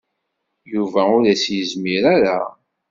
Yuba 0.73 1.01
ur 1.15 1.23
as-yezmir 1.33 2.03
ara. 2.15 2.39